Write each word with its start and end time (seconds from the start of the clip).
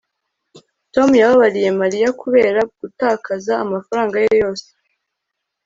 tom 0.93 1.09
yababariye 1.21 1.69
mariya 1.81 2.09
kubera 2.21 2.59
gutakaza 2.79 3.53
amafaranga 3.63 4.15
ye 4.23 4.31
yose 4.41 4.67